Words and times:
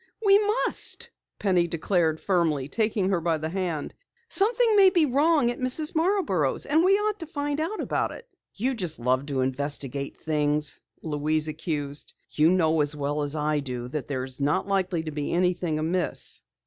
"We 0.25 0.39
must," 0.39 1.11
Penny 1.37 1.67
declared 1.67 2.19
firmly, 2.19 2.67
taking 2.67 3.09
her 3.09 3.21
by 3.21 3.37
the 3.37 3.49
hand. 3.49 3.93
"Something 4.29 4.75
may 4.75 4.89
be 4.89 5.05
wrong 5.05 5.51
at 5.51 5.59
Mrs. 5.59 5.93
Marborough's 5.93 6.65
and 6.65 6.83
we 6.83 6.93
ought 6.93 7.19
to 7.19 7.27
find 7.27 7.61
out 7.61 7.79
about 7.79 8.11
it." 8.11 8.27
"You 8.55 8.73
just 8.73 8.97
love 8.97 9.27
to 9.27 9.41
investigate 9.41 10.17
things," 10.17 10.79
Louise 11.03 11.47
accused. 11.47 12.15
"You 12.31 12.49
know 12.49 12.81
as 12.81 12.95
well 12.95 13.21
as 13.21 13.35
I 13.35 13.59
do 13.59 13.89
that 13.89 14.07
there's 14.07 14.41
not 14.41 14.65
likely 14.67 15.03
to 15.03 15.11
be 15.11 15.33
anything 15.33 15.77
amiss." 15.77 16.41